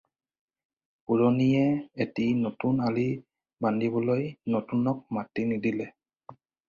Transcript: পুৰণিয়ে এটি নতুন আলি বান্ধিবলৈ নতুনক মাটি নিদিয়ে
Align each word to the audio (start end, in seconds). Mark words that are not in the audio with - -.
পুৰণিয়ে 1.09 2.01
এটি 2.05 2.25
নতুন 2.39 2.81
আলি 2.87 3.03
বান্ধিবলৈ 3.67 4.25
নতুনক 4.55 5.05
মাটি 5.19 5.47
নিদিয়ে 5.53 5.91